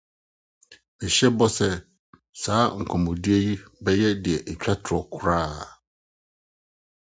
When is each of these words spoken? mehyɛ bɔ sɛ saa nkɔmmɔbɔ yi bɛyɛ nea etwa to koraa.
mehyɛ 0.97 1.27
bɔ 1.37 1.45
sɛ 1.57 1.67
saa 2.41 2.63
nkɔmmɔbɔ 2.81 3.35
yi 3.45 3.53
bɛyɛ 3.83 4.09
nea 4.23 4.39
etwa 4.51 4.73
to 4.85 4.95
koraa. 5.11 5.63